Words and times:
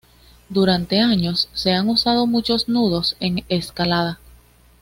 Durante 0.49 0.99
años 0.99 1.47
se 1.53 1.73
han 1.73 1.87
usado 1.87 2.25
muchos 2.25 2.67
nudos 2.67 3.15
en 3.19 3.45
escalada. 3.49 4.19